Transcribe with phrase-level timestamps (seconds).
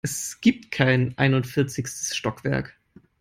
[0.03, 2.75] Es gibt kein einundvierzigstes Stockwerk.